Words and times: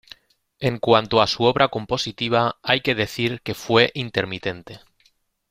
En 0.59 0.79
cuanto 0.79 1.21
a 1.21 1.27
su 1.27 1.43
obra 1.43 1.67
compositiva 1.67 2.57
hay 2.63 2.81
que 2.81 2.95
decir 2.95 3.41
que 3.43 3.53
fue 3.53 3.91
intermitente. 3.93 4.79